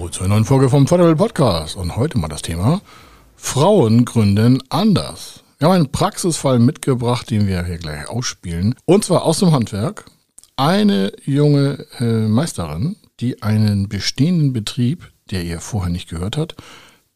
[0.00, 2.80] Hallo zu einer neuen Folge vom Förderwelt Podcast und heute mal das Thema
[3.36, 5.44] Frauen gründen anders.
[5.58, 10.06] Wir haben einen Praxisfall mitgebracht, den wir hier gleich ausspielen und zwar aus dem Handwerk.
[10.56, 16.54] Eine junge äh, Meisterin, die einen bestehenden Betrieb, der ihr vorher nicht gehört hat,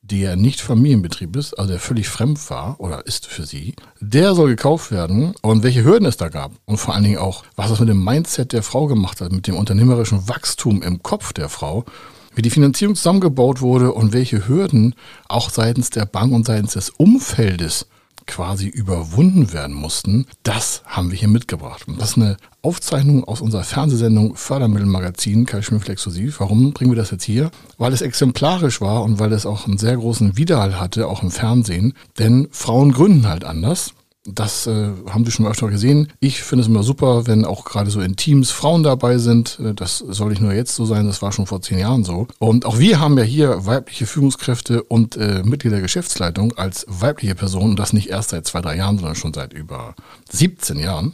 [0.03, 4.51] der nicht Familienbetrieb ist, also der völlig fremd war oder ist für sie, der soll
[4.51, 7.81] gekauft werden und welche Hürden es da gab und vor allen Dingen auch, was es
[7.81, 11.87] mit dem Mindset der Frau gemacht hat, mit dem unternehmerischen Wachstum im Kopf der Frau,
[12.35, 14.95] wie die Finanzierung zusammengebaut wurde und welche Hürden
[15.29, 17.87] auch seitens der Bank und seitens des Umfeldes
[18.27, 21.85] quasi überwunden werden mussten, das haben wir hier mitgebracht.
[21.99, 26.41] das ist eine Aufzeichnung aus unserer Fernsehsendung Fördermittelmagazin Kai Schmiffel exklusiv.
[26.41, 27.51] Warum bringen wir das jetzt hier?
[27.77, 31.31] Weil es exemplarisch war und weil es auch einen sehr großen Widerhall hatte, auch im
[31.31, 31.95] Fernsehen.
[32.19, 33.93] Denn Frauen gründen halt anders.
[34.27, 36.11] Das äh, haben Sie schon öfter gesehen.
[36.19, 39.59] Ich finde es immer super, wenn auch gerade so in Teams Frauen dabei sind.
[39.61, 42.27] Äh, das soll nicht nur jetzt so sein, das war schon vor zehn Jahren so.
[42.39, 47.35] Und auch wir haben ja hier weibliche Führungskräfte und äh, Mitglieder der Geschäftsleitung als weibliche
[47.35, 47.71] Personen.
[47.71, 49.95] Und das nicht erst seit zwei, drei Jahren, sondern schon seit über
[50.31, 51.13] 17 Jahren.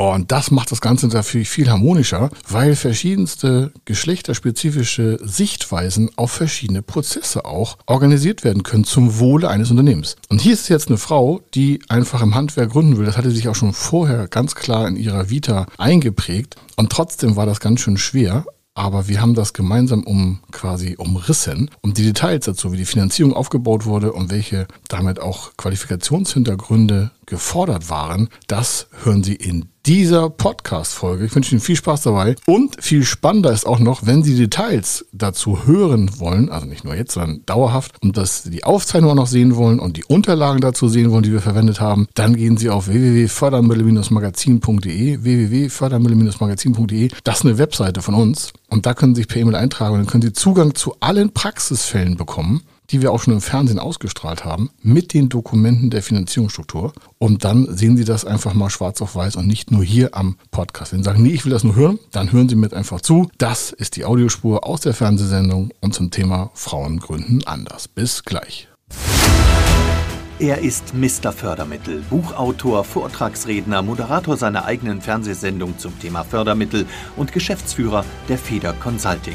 [0.00, 7.44] Und das macht das Ganze natürlich viel harmonischer, weil verschiedenste geschlechterspezifische Sichtweisen auf verschiedene Prozesse
[7.44, 10.14] auch organisiert werden können zum Wohle eines Unternehmens.
[10.28, 13.06] Und hier ist jetzt eine Frau, die einfach im Handwerk gründen will.
[13.06, 16.54] Das hatte sich auch schon vorher ganz klar in ihrer Vita eingeprägt.
[16.76, 18.44] Und trotzdem war das ganz schön schwer
[18.78, 21.68] aber wir haben das gemeinsam um quasi umrissen.
[21.80, 27.88] Und die Details dazu, wie die Finanzierung aufgebaut wurde und welche damit auch Qualifikationshintergründe gefordert
[27.90, 31.24] waren, das hören Sie in dieser Podcast-Folge.
[31.24, 32.36] Ich wünsche Ihnen viel Spaß dabei.
[32.46, 36.94] Und viel spannender ist auch noch, wenn Sie Details dazu hören wollen, also nicht nur
[36.94, 40.60] jetzt, sondern dauerhaft, und dass Sie die Aufzeichnung auch noch sehen wollen und die Unterlagen
[40.60, 47.08] dazu sehen wollen, die wir verwendet haben, dann gehen Sie auf www.fördermittel-magazin.de, www.fördermittel-magazin.de.
[47.24, 50.00] Das ist eine Webseite von uns und da können Sie sich per E-Mail eintragen und
[50.00, 54.44] dann können Sie Zugang zu allen Praxisfällen bekommen die wir auch schon im Fernsehen ausgestrahlt
[54.44, 56.92] haben, mit den Dokumenten der Finanzierungsstruktur.
[57.18, 60.36] Und dann sehen Sie das einfach mal schwarz auf weiß und nicht nur hier am
[60.50, 60.92] Podcast.
[60.92, 63.30] Wenn Sie sagen, nee, ich will das nur hören, dann hören Sie mit einfach zu.
[63.38, 67.88] Das ist die Audiospur aus der Fernsehsendung und zum Thema Frauen gründen anders.
[67.88, 68.68] Bis gleich.
[70.40, 71.32] Er ist Mr.
[71.32, 76.86] Fördermittel, Buchautor, Vortragsredner, Moderator seiner eigenen Fernsehsendung zum Thema Fördermittel
[77.16, 79.34] und Geschäftsführer der Feder Consulting.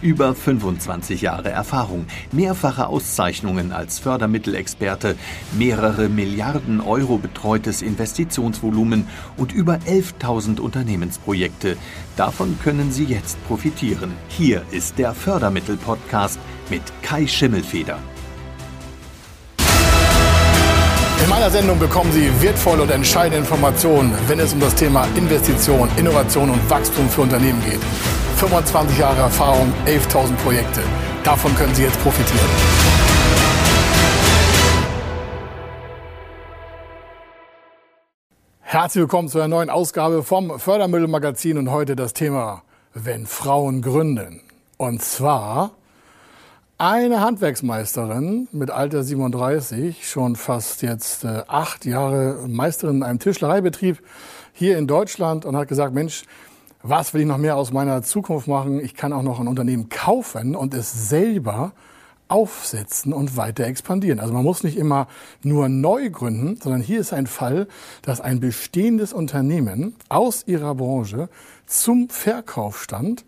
[0.00, 5.16] Über 25 Jahre Erfahrung, mehrfache Auszeichnungen als Fördermittelexperte,
[5.58, 11.76] mehrere Milliarden Euro betreutes Investitionsvolumen und über 11.000 Unternehmensprojekte.
[12.16, 14.12] Davon können Sie jetzt profitieren.
[14.28, 16.38] Hier ist der Fördermittel-Podcast
[16.70, 17.98] mit Kai Schimmelfeder.
[21.24, 25.88] In meiner Sendung bekommen Sie wertvolle und entscheidende Informationen, wenn es um das Thema Investition,
[25.96, 27.80] Innovation und Wachstum für Unternehmen geht.
[28.38, 30.80] 25 Jahre Erfahrung, 11.000 Projekte.
[31.24, 32.46] Davon können Sie jetzt profitieren.
[38.60, 42.62] Herzlich willkommen zu einer neuen Ausgabe vom Fördermittelmagazin und heute das Thema,
[42.94, 44.42] wenn Frauen gründen.
[44.76, 45.72] Und zwar
[46.80, 54.00] eine Handwerksmeisterin mit Alter 37, schon fast jetzt äh, acht Jahre Meisterin in einem Tischlereibetrieb
[54.52, 56.22] hier in Deutschland und hat gesagt, Mensch,
[56.82, 58.80] was will ich noch mehr aus meiner Zukunft machen?
[58.80, 61.72] Ich kann auch noch ein Unternehmen kaufen und es selber
[62.28, 64.20] aufsetzen und weiter expandieren.
[64.20, 65.08] Also man muss nicht immer
[65.42, 67.68] nur neu gründen, sondern hier ist ein Fall,
[68.02, 71.30] dass ein bestehendes Unternehmen aus ihrer Branche
[71.66, 73.24] zum Verkauf stand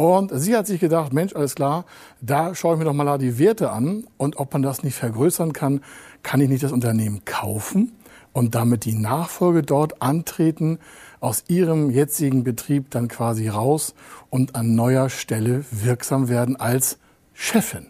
[0.00, 1.84] und sie hat sich gedacht, Mensch, alles klar,
[2.22, 5.52] da schaue ich mir doch mal die Werte an und ob man das nicht vergrößern
[5.52, 5.82] kann,
[6.22, 7.92] kann ich nicht das Unternehmen kaufen
[8.32, 10.78] und damit die Nachfolge dort antreten,
[11.20, 13.94] aus ihrem jetzigen Betrieb dann quasi raus
[14.30, 16.98] und an neuer Stelle wirksam werden als
[17.34, 17.86] Chefin.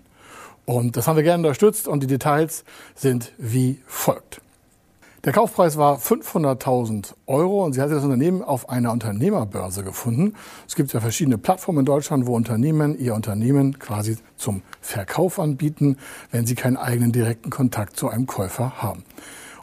[0.67, 4.41] Und das haben wir gerne unterstützt und die Details sind wie folgt.
[5.25, 10.35] Der Kaufpreis war 500.000 Euro und sie hat das Unternehmen auf einer Unternehmerbörse gefunden.
[10.67, 15.99] Es gibt ja verschiedene Plattformen in Deutschland, wo Unternehmen ihr Unternehmen quasi zum Verkauf anbieten,
[16.31, 19.05] wenn sie keinen eigenen direkten Kontakt zu einem Käufer haben.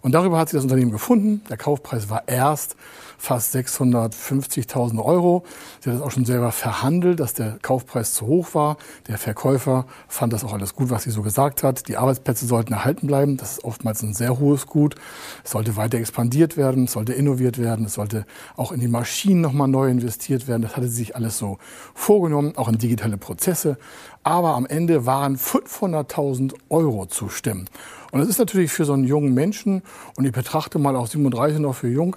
[0.01, 1.41] Und darüber hat sie das Unternehmen gefunden.
[1.49, 2.75] Der Kaufpreis war erst
[3.17, 5.43] fast 650.000 Euro.
[5.81, 8.77] Sie hat das auch schon selber verhandelt, dass der Kaufpreis zu hoch war.
[9.07, 11.87] Der Verkäufer fand das auch alles gut, was sie so gesagt hat.
[11.87, 13.37] Die Arbeitsplätze sollten erhalten bleiben.
[13.37, 14.95] Das ist oftmals ein sehr hohes Gut.
[15.43, 18.25] Es sollte weiter expandiert werden, es sollte innoviert werden, es sollte
[18.55, 20.61] auch in die Maschinen nochmal neu investiert werden.
[20.61, 21.57] Das hatte sie sich alles so
[21.93, 23.77] vorgenommen, auch in digitale Prozesse.
[24.23, 27.69] Aber am Ende waren 500.000 Euro zu stimmen.
[28.11, 29.83] Und das ist natürlich für so einen jungen Menschen,
[30.15, 32.15] und ich betrachte mal auch 37 noch für jung,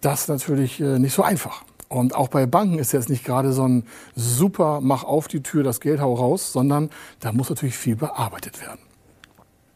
[0.00, 1.64] das natürlich äh, nicht so einfach.
[1.88, 3.84] Und auch bei Banken ist jetzt nicht gerade so ein
[4.16, 6.88] super, mach auf die Tür, das Geld hau raus, sondern
[7.20, 8.80] da muss natürlich viel bearbeitet werden.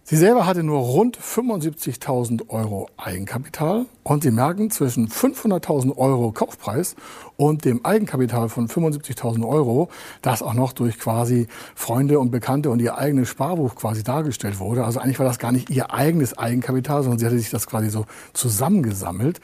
[0.08, 6.94] Sie selber hatte nur rund 75.000 Euro Eigenkapital und Sie merken, zwischen 500.000 Euro Kaufpreis
[7.36, 9.88] und dem Eigenkapital von 75.000 Euro,
[10.22, 14.84] das auch noch durch quasi Freunde und Bekannte und ihr eigenes Sparbuch quasi dargestellt wurde.
[14.84, 17.90] Also eigentlich war das gar nicht ihr eigenes Eigenkapital, sondern sie hatte sich das quasi
[17.90, 19.40] so zusammengesammelt.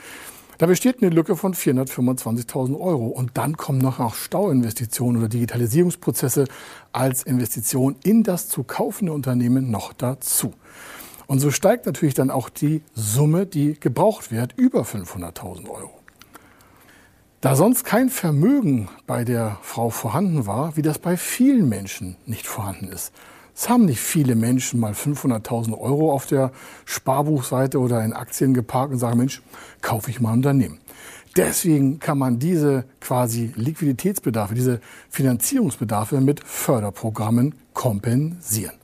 [0.63, 3.09] Da besteht eine Lücke von 425.000 Euro.
[3.09, 6.45] Und dann kommen noch auch Stauinvestitionen oder Digitalisierungsprozesse
[6.93, 10.55] als Investition in das zu kaufende Unternehmen noch dazu.
[11.27, 15.91] Und so steigt natürlich dann auch die Summe, die gebraucht wird, über 500.000 Euro.
[17.41, 22.47] Da sonst kein Vermögen bei der Frau vorhanden war, wie das bei vielen Menschen nicht
[22.47, 23.13] vorhanden ist,
[23.55, 26.53] es haben nicht viele Menschen mal 500.000 Euro auf der
[26.85, 29.43] Sparbuchseite oder in Aktien geparkt und sagen, Mensch,
[29.83, 30.79] kaufe ich mal ein Unternehmen.
[31.37, 38.75] Deswegen kann man diese quasi Liquiditätsbedarfe, diese Finanzierungsbedarfe mit Förderprogrammen kompensieren.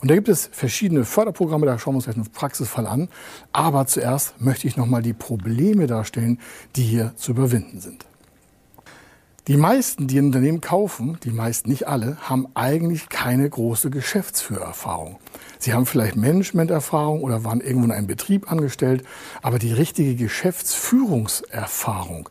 [0.00, 3.08] Und da gibt es verschiedene Förderprogramme, da schauen wir uns gleich einen Praxisfall an.
[3.52, 6.38] Aber zuerst möchte ich nochmal die Probleme darstellen,
[6.76, 8.07] die hier zu überwinden sind.
[9.48, 15.16] Die meisten, die ein Unternehmen kaufen, die meisten nicht alle, haben eigentlich keine große Geschäftsführerfahrung.
[15.58, 19.04] Sie haben vielleicht Managementerfahrung oder waren irgendwo in einem Betrieb angestellt,
[19.40, 22.28] aber die richtige Geschäftsführungserfahrung,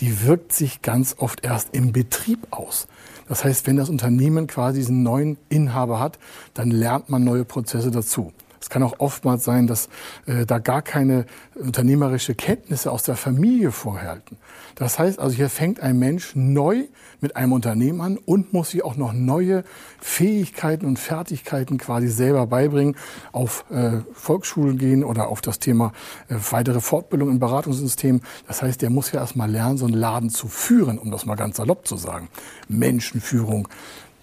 [0.00, 2.86] die wirkt sich ganz oft erst im Betrieb aus.
[3.28, 6.18] Das heißt, wenn das Unternehmen quasi diesen neuen Inhaber hat,
[6.52, 8.34] dann lernt man neue Prozesse dazu.
[8.60, 9.88] Es kann auch oftmals sein, dass
[10.26, 14.36] äh, da gar keine unternehmerische Kenntnisse aus der Familie vorhalten.
[14.74, 16.84] Das heißt also, hier fängt ein Mensch neu
[17.20, 19.64] mit einem Unternehmen an und muss sich auch noch neue
[20.00, 22.96] Fähigkeiten und Fertigkeiten quasi selber beibringen,
[23.32, 25.92] auf äh, Volksschulen gehen oder auf das Thema
[26.28, 28.20] äh, weitere Fortbildung im Beratungssystem.
[28.46, 31.36] Das heißt, der muss ja erstmal lernen, so einen Laden zu führen, um das mal
[31.36, 32.28] ganz salopp zu sagen.
[32.68, 33.68] Menschenführung,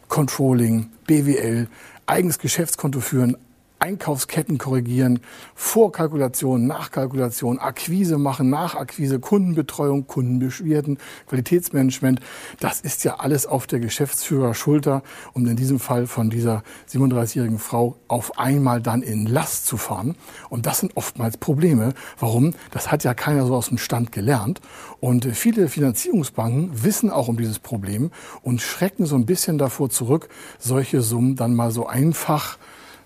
[0.07, 1.67] Controlling, BWL,
[2.05, 3.37] eigenes Geschäftskonto führen,
[3.85, 5.19] Einkaufsketten korrigieren,
[5.53, 10.97] Vorkalkulation, Nachkalkulation, Akquise machen, Nachakquise, Kundenbetreuung, Kundenbeschwerden,
[11.27, 12.19] Qualitätsmanagement.
[12.59, 15.03] Das ist ja alles auf der Geschäftsführerschulter,
[15.33, 20.15] um in diesem Fall von dieser 37-jährigen Frau auf einmal dann in Last zu fahren.
[20.49, 21.93] Und das sind oftmals Probleme.
[22.19, 22.55] Warum?
[22.71, 24.61] Das hat ja keiner so aus dem Stand gelernt.
[24.99, 28.09] Und viele Finanzierungsbanken wissen auch um dieses Problem
[28.41, 30.27] und schrecken so ein bisschen davor zurück,
[30.57, 32.57] solche Summen dann mal so einfach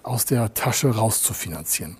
[0.03, 1.97] aus der Tasche rauszufinanzieren.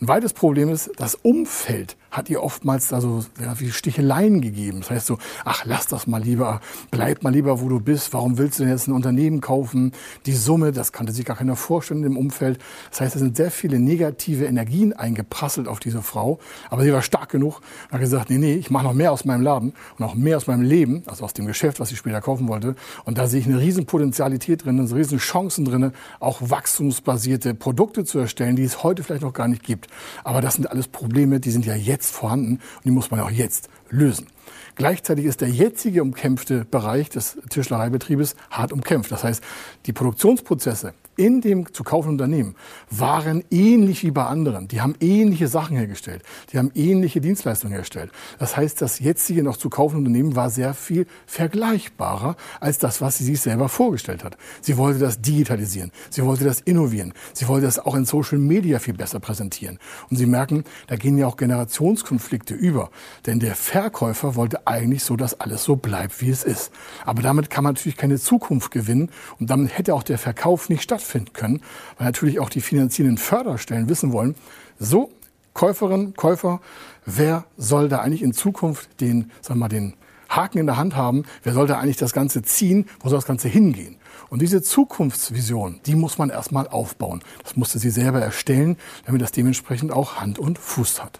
[0.00, 4.80] Ein weiteres Problem ist, das Umfeld hat ihr oftmals da so ja, wie Sticheleien gegeben.
[4.80, 8.12] Das heißt so, ach, lass das mal lieber, bleib mal lieber, wo du bist.
[8.12, 9.92] Warum willst du denn jetzt ein Unternehmen kaufen?
[10.26, 12.58] Die Summe, das kannte sich gar keiner vorstellen im Umfeld.
[12.90, 16.40] Das heißt, es sind sehr viele negative Energien eingeprasselt auf diese Frau.
[16.70, 19.42] Aber sie war stark genug hat gesagt, nee, nee, ich mache noch mehr aus meinem
[19.42, 22.48] Laden und auch mehr aus meinem Leben, also aus dem Geschäft, was ich später kaufen
[22.48, 22.74] wollte.
[23.04, 28.04] Und da sehe ich eine riesen Potenzialität drin, eine riesen Chancen drin, auch wachstumsbasierte Produkte
[28.04, 29.88] zu erstellen, die es heute vielleicht noch gar nicht gibt.
[30.24, 33.20] Aber das sind alles Probleme, die sind ja jetzt jetzt vorhanden und die muss man
[33.20, 34.26] auch jetzt lösen.
[34.74, 39.12] Gleichzeitig ist der jetzige umkämpfte Bereich des Tischlereibetriebes hart umkämpft.
[39.12, 39.42] Das heißt,
[39.86, 42.54] die Produktionsprozesse in dem zu kaufenden Unternehmen
[42.88, 44.68] waren ähnlich wie bei anderen.
[44.68, 46.22] Die haben ähnliche Sachen hergestellt.
[46.50, 48.10] Die haben ähnliche Dienstleistungen hergestellt.
[48.38, 53.18] Das heißt, das jetzige noch zu kaufende Unternehmen war sehr viel vergleichbarer als das, was
[53.18, 54.38] sie sich selber vorgestellt hat.
[54.62, 55.92] Sie wollte das digitalisieren.
[56.08, 57.12] Sie wollte das innovieren.
[57.34, 59.78] Sie wollte das auch in Social Media viel besser präsentieren.
[60.08, 62.90] Und Sie merken, da gehen ja auch Generationskonflikte über.
[63.26, 66.70] Denn der Verkäufer wollte eigentlich so, dass alles so bleibt, wie es ist.
[67.04, 69.10] Aber damit kann man natürlich keine Zukunft gewinnen.
[69.38, 71.62] Und damit hätte auch der Verkauf nicht stattfinden stattfinden können,
[71.98, 74.34] weil natürlich auch die finanzierenden Förderstellen wissen wollen,
[74.78, 75.10] so
[75.52, 76.60] Käuferin, Käufer,
[77.04, 79.94] wer soll da eigentlich in Zukunft den, sagen wir mal, den
[80.28, 83.26] Haken in der Hand haben, wer soll da eigentlich das Ganze ziehen, wo soll das
[83.26, 83.96] Ganze hingehen?
[84.28, 87.20] Und diese Zukunftsvision, die muss man erstmal aufbauen.
[87.42, 88.76] Das musste sie selber erstellen,
[89.06, 91.18] damit das dementsprechend auch Hand und Fuß hat.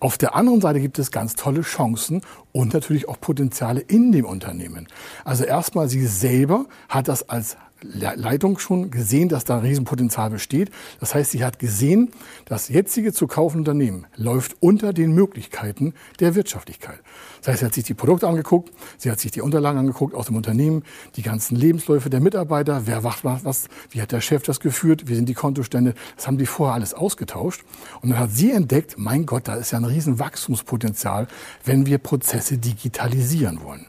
[0.00, 4.24] Auf der anderen Seite gibt es ganz tolle Chancen und natürlich auch Potenziale in dem
[4.24, 4.88] Unternehmen.
[5.26, 10.70] Also erstmal, sie selber hat das als Leitung schon gesehen, dass da ein Riesenpotenzial besteht.
[11.00, 12.10] Das heißt, sie hat gesehen,
[12.44, 17.00] das jetzige zu kaufende Unternehmen läuft unter den Möglichkeiten der Wirtschaftlichkeit.
[17.38, 20.26] Das heißt, sie hat sich die Produkte angeguckt, sie hat sich die Unterlagen angeguckt aus
[20.26, 20.82] dem Unternehmen,
[21.16, 25.14] die ganzen Lebensläufe der Mitarbeiter, wer macht was, wie hat der Chef das geführt, wie
[25.14, 25.94] sind die Kontostände.
[26.16, 27.62] Das haben die vorher alles ausgetauscht.
[28.00, 31.28] Und dann hat sie entdeckt, mein Gott, da ist ja ein riesen Wachstumspotenzial,
[31.64, 33.86] wenn wir Prozesse digitalisieren wollen.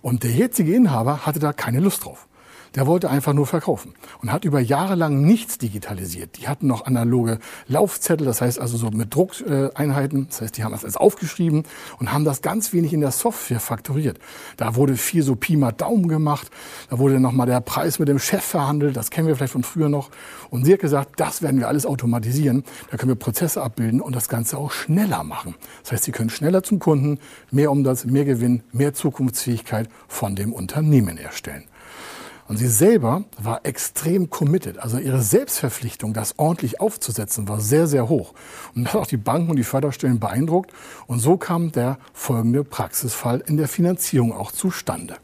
[0.00, 2.27] Und der jetzige Inhaber hatte da keine Lust drauf.
[2.74, 6.38] Der wollte einfach nur verkaufen und hat über Jahre lang nichts digitalisiert.
[6.38, 10.26] Die hatten noch analoge Laufzettel, das heißt also so mit Druckeinheiten.
[10.28, 11.64] Das heißt, die haben das alles aufgeschrieben
[11.98, 14.18] und haben das ganz wenig in der Software faktoriert.
[14.56, 16.50] Da wurde viel so Pi mal Daumen gemacht.
[16.90, 18.96] Da wurde nochmal der Preis mit dem Chef verhandelt.
[18.96, 20.10] Das kennen wir vielleicht von früher noch.
[20.50, 22.64] Und sie hat gesagt, das werden wir alles automatisieren.
[22.90, 25.54] Da können wir Prozesse abbilden und das Ganze auch schneller machen.
[25.82, 27.18] Das heißt, sie können schneller zum Kunden,
[27.50, 31.64] mehr Umsatz, mehr Gewinn, mehr Zukunftsfähigkeit von dem Unternehmen erstellen.
[32.48, 34.78] Und sie selber war extrem committed.
[34.78, 38.32] Also ihre Selbstverpflichtung, das ordentlich aufzusetzen, war sehr, sehr hoch.
[38.74, 40.72] Und das hat auch die Banken und die Förderstellen beeindruckt.
[41.06, 45.16] Und so kam der folgende Praxisfall in der Finanzierung auch zustande.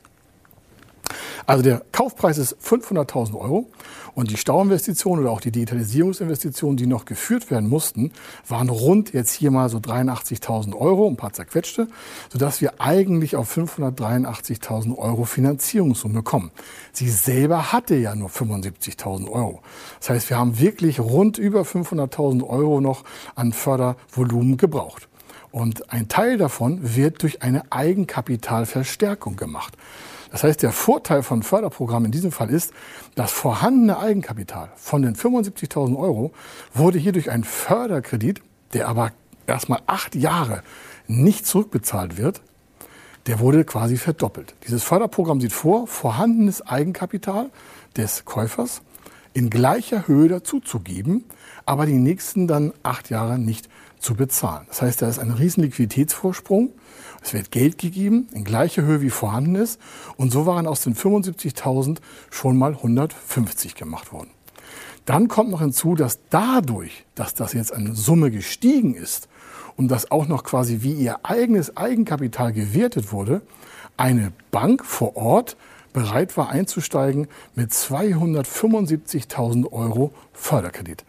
[1.47, 3.69] Also der Kaufpreis ist 500.000 Euro
[4.15, 8.13] und die Stauinvestitionen oder auch die Digitalisierungsinvestitionen, die noch geführt werden mussten,
[8.49, 11.89] waren rund jetzt hier mal so 83.000 Euro, ein paar zerquetschte,
[12.33, 16.51] sodass wir eigentlich auf 583.000 Euro Finanzierungssumme kommen.
[16.93, 19.61] Sie selber hatte ja nur 75.000 Euro.
[20.01, 25.09] Das heißt, wir haben wirklich rund über 500.000 Euro noch an Fördervolumen gebraucht.
[25.51, 29.77] Und ein Teil davon wird durch eine Eigenkapitalverstärkung gemacht.
[30.35, 32.73] Das heißt, der Vorteil von Förderprogrammen in diesem Fall ist,
[33.15, 36.33] das vorhandene Eigenkapital von den 75.000 Euro
[36.73, 39.13] wurde hier durch einen Förderkredit, der aber
[39.47, 40.65] erstmal acht Jahre
[41.07, 42.43] nicht zurückbezahlt wird,
[43.29, 44.57] der wurde quasi verdoppelt.
[44.67, 47.51] Dieses Förderprogramm sieht vor, vorhandenes Eigenkapital
[47.97, 48.83] des Käufers
[49.35, 51.27] in gleicher Höhe dazuzugeben,
[51.65, 53.69] aber die nächsten dann acht Jahre nicht
[54.01, 54.67] zu bezahlen.
[54.67, 56.73] Das heißt, da ist ein riesen Liquiditätsvorsprung
[57.25, 59.81] es wird Geld gegeben, in gleicher Höhe wie vorhanden ist.
[60.17, 61.99] Und so waren aus den 75.000
[62.31, 64.31] schon mal 150 gemacht worden.
[65.07, 69.29] Dann kommt noch hinzu, dass dadurch, dass das jetzt eine Summe gestiegen ist
[69.77, 73.41] und das auch noch quasi wie ihr eigenes Eigenkapital gewertet wurde,
[73.97, 75.57] eine Bank vor Ort
[75.93, 81.05] bereit war einzusteigen mit 275.000 Euro Förderkredit.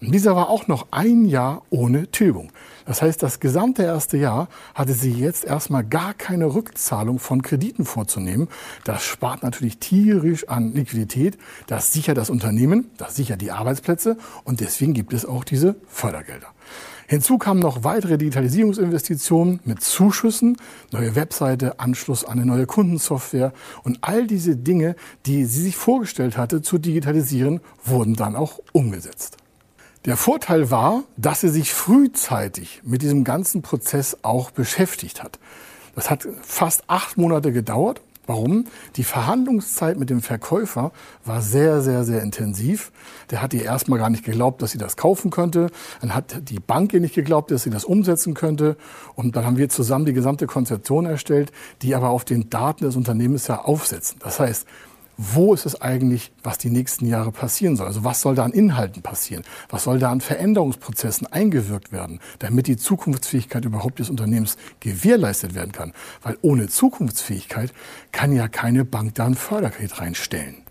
[0.00, 2.52] Und dieser war auch noch ein Jahr ohne Tilgung.
[2.84, 7.84] Das heißt, das gesamte erste Jahr hatte sie jetzt erstmal gar keine Rückzahlung von Krediten
[7.84, 8.48] vorzunehmen.
[8.84, 11.38] Das spart natürlich tierisch an Liquidität.
[11.66, 16.48] Das sichert das Unternehmen, das sichert die Arbeitsplätze und deswegen gibt es auch diese Fördergelder.
[17.08, 20.56] Hinzu kamen noch weitere Digitalisierungsinvestitionen mit Zuschüssen,
[20.90, 23.52] neue Webseite, Anschluss an eine neue Kundensoftware
[23.84, 29.36] und all diese Dinge, die sie sich vorgestellt hatte zu digitalisieren, wurden dann auch umgesetzt.
[30.06, 35.40] Der Vorteil war, dass sie sich frühzeitig mit diesem ganzen Prozess auch beschäftigt hat.
[35.96, 38.00] Das hat fast acht Monate gedauert.
[38.28, 38.66] Warum?
[38.94, 40.92] Die Verhandlungszeit mit dem Verkäufer
[41.24, 42.92] war sehr, sehr, sehr intensiv.
[43.30, 45.70] Der hat ihr erstmal gar nicht geglaubt, dass sie das kaufen könnte.
[46.00, 48.76] Dann hat die Bank ihr nicht geglaubt, dass sie das umsetzen könnte.
[49.16, 51.50] Und dann haben wir zusammen die gesamte Konzeption erstellt,
[51.82, 54.18] die aber auf den Daten des Unternehmens ja aufsetzen.
[54.20, 54.66] Das heißt,
[55.16, 57.86] wo ist es eigentlich, was die nächsten Jahre passieren soll?
[57.86, 59.44] Also was soll da an Inhalten passieren?
[59.68, 65.72] Was soll da an Veränderungsprozessen eingewirkt werden, damit die Zukunftsfähigkeit überhaupt des Unternehmens gewährleistet werden
[65.72, 65.92] kann?
[66.22, 67.72] Weil ohne Zukunftsfähigkeit
[68.12, 70.65] kann ja keine Bank da ein Förderkredit reinstellen.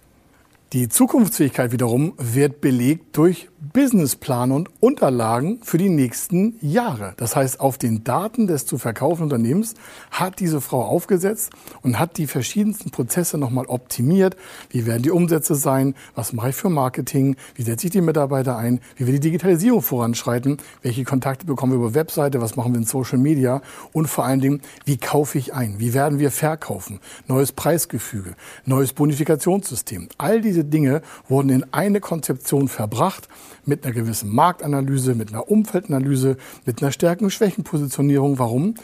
[0.73, 7.13] Die Zukunftsfähigkeit wiederum wird belegt durch Businessplan und Unterlagen für die nächsten Jahre.
[7.17, 9.75] Das heißt, auf den Daten des zu verkaufenden Unternehmens
[10.11, 14.37] hat diese Frau aufgesetzt und hat die verschiedensten Prozesse nochmal optimiert.
[14.69, 15.93] Wie werden die Umsätze sein?
[16.15, 17.35] Was mache ich für Marketing?
[17.53, 18.79] Wie setze ich die Mitarbeiter ein?
[18.95, 20.57] Wie will die Digitalisierung voranschreiten?
[20.81, 22.41] Welche Kontakte bekommen wir über Webseite?
[22.41, 23.61] Was machen wir in Social Media?
[23.93, 25.79] Und vor allen Dingen, wie kaufe ich ein?
[25.79, 26.99] Wie werden wir verkaufen?
[27.27, 30.07] Neues Preisgefüge, neues Bonifikationssystem.
[30.17, 33.27] All diese Dinge wurden in eine Konzeption verbracht
[33.65, 38.39] mit einer gewissen Marktanalyse, mit einer Umfeldanalyse, mit einer Stärken- und Schwächenpositionierung.
[38.39, 38.75] Warum?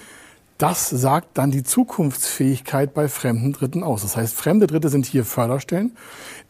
[0.62, 4.04] Das sagt dann die Zukunftsfähigkeit bei fremden Dritten aus.
[4.04, 5.98] Das heißt, fremde Dritte sind hier Förderstellen,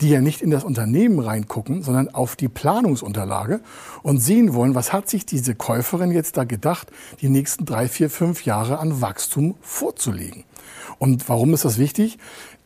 [0.01, 3.61] die ja nicht in das Unternehmen reingucken, sondern auf die Planungsunterlage
[4.03, 8.09] und sehen wollen, was hat sich diese Käuferin jetzt da gedacht, die nächsten drei, vier,
[8.09, 10.43] fünf Jahre an Wachstum vorzulegen.
[10.99, 12.17] Und warum ist das wichtig?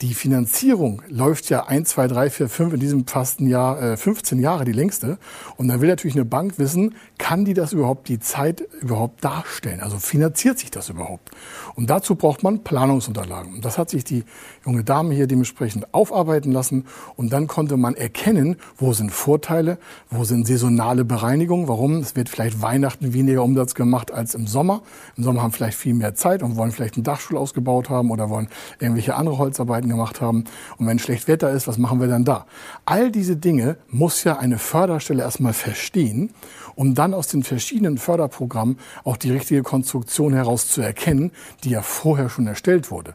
[0.05, 3.97] Die Finanzierung läuft ja 1, 2, 3, 4, 5, in diesem fast ein Jahr, äh,
[3.97, 5.17] 15 Jahre die längste.
[5.57, 9.79] Und dann will natürlich eine Bank wissen, kann die das überhaupt, die Zeit überhaupt darstellen?
[9.79, 11.31] Also finanziert sich das überhaupt?
[11.73, 13.55] Und dazu braucht man Planungsunterlagen.
[13.55, 14.25] Und das hat sich die
[14.63, 16.85] junge Dame hier dementsprechend aufarbeiten lassen.
[17.15, 19.79] Und dann konnte man erkennen, wo sind Vorteile,
[20.11, 21.95] wo sind saisonale Bereinigungen, warum.
[21.97, 24.83] Es wird vielleicht Weihnachten weniger Umsatz gemacht als im Sommer.
[25.17, 28.29] Im Sommer haben vielleicht viel mehr Zeit und wollen vielleicht einen Dachstuhl ausgebaut haben oder
[28.29, 30.45] wollen irgendwelche andere Holzarbeiten Arbeiten gemacht haben.
[30.77, 32.45] Und wenn schlecht Wetter ist, was machen wir dann da?
[32.85, 36.31] All diese Dinge muss ja eine Förderstelle erstmal verstehen,
[36.75, 41.31] um dann aus den verschiedenen Förderprogrammen auch die richtige Konstruktion heraus zu erkennen,
[41.63, 43.13] die ja vorher schon erstellt wurde.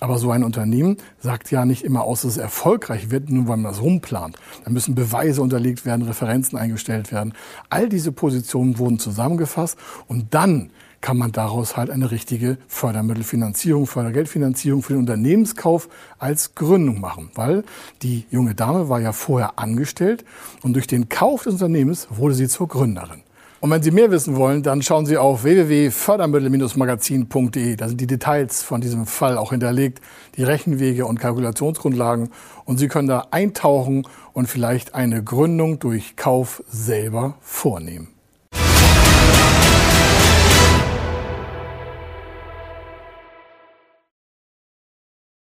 [0.00, 3.58] Aber so ein Unternehmen sagt ja nicht immer aus, dass es erfolgreich wird, nur weil
[3.58, 4.38] man das rumplant.
[4.64, 7.34] Da müssen Beweise unterlegt werden, Referenzen eingestellt werden.
[7.70, 9.76] All diese Positionen wurden zusammengefasst
[10.08, 10.70] und dann
[11.02, 17.30] kann man daraus halt eine richtige Fördermittelfinanzierung, Fördergeldfinanzierung für den Unternehmenskauf als Gründung machen.
[17.34, 17.64] Weil
[18.00, 20.24] die junge Dame war ja vorher angestellt
[20.62, 23.22] und durch den Kauf des Unternehmens wurde sie zur Gründerin.
[23.62, 27.76] Und wenn Sie mehr wissen wollen, dann schauen Sie auf www.fördermittel-magazin.de.
[27.76, 30.00] Da sind die Details von diesem Fall auch hinterlegt,
[30.36, 32.30] die Rechenwege und Kalkulationsgrundlagen.
[32.64, 38.11] Und Sie können da eintauchen und vielleicht eine Gründung durch Kauf selber vornehmen.